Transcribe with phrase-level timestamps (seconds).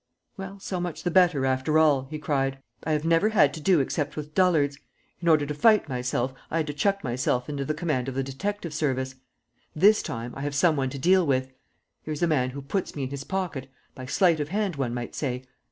[0.35, 2.57] "Well, so much the better, after all!" he cried.
[2.85, 4.79] "I have never had to do except with dullards....
[5.19, 8.23] In order to fight myself, I had to chuck myself into the command of the
[8.23, 9.13] detective service....
[9.75, 11.51] This time, I have some one to deal with!...
[12.01, 13.69] Here's a man who puts me in his pocket...
[13.93, 15.43] by sleight of hand, one might say.